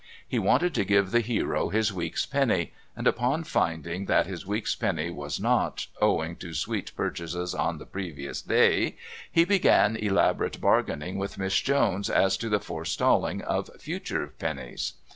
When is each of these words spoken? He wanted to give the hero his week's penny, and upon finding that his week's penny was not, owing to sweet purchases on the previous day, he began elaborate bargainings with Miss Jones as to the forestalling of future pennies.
He 0.27 0.39
wanted 0.39 0.73
to 0.73 0.83
give 0.83 1.11
the 1.11 1.19
hero 1.19 1.69
his 1.69 1.93
week's 1.93 2.25
penny, 2.25 2.73
and 2.95 3.05
upon 3.05 3.43
finding 3.43 4.05
that 4.05 4.25
his 4.25 4.47
week's 4.47 4.73
penny 4.73 5.11
was 5.11 5.39
not, 5.39 5.85
owing 6.01 6.37
to 6.37 6.55
sweet 6.55 6.91
purchases 6.95 7.53
on 7.53 7.77
the 7.77 7.85
previous 7.85 8.41
day, 8.41 8.97
he 9.31 9.45
began 9.45 9.95
elaborate 9.95 10.59
bargainings 10.59 11.19
with 11.19 11.37
Miss 11.37 11.61
Jones 11.61 12.09
as 12.09 12.35
to 12.37 12.49
the 12.49 12.59
forestalling 12.59 13.43
of 13.43 13.69
future 13.79 14.33
pennies. 14.39 14.93